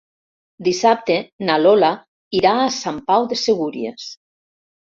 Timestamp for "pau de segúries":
3.13-4.11